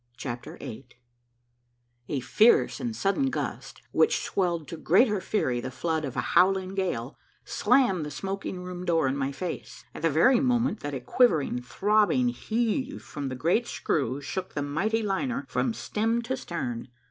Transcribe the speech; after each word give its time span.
CHAPTER 0.17 0.57
VIII 0.57 0.87
A 2.09 2.21
fierce 2.21 2.79
and 2.79 2.95
sudden 2.95 3.29
gust, 3.29 3.83
which 3.91 4.17
swelled 4.21 4.67
to 4.69 4.77
greater 4.77 5.21
fury 5.21 5.61
the 5.61 5.69
flood 5.69 6.05
of 6.05 6.15
a 6.17 6.21
howling 6.33 6.73
gale, 6.73 7.15
slammed 7.45 8.03
the 8.03 8.09
smoking 8.09 8.63
room 8.63 8.83
door 8.83 9.07
in 9.07 9.15
my 9.15 9.31
face, 9.31 9.85
at 9.93 10.01
the 10.01 10.09
very 10.09 10.39
moment 10.39 10.79
that 10.79 10.95
a 10.95 10.99
quivering, 11.01 11.61
throbbing 11.61 12.29
heave 12.29 13.03
from 13.03 13.29
the 13.29 13.35
great 13.35 13.67
screw 13.67 14.19
shook 14.19 14.55
the 14.55 14.63
mighty 14.63 15.03
liner 15.03 15.45
from 15.47 15.71
stem 15.71 16.23
to 16.23 16.35
stern. 16.35 16.87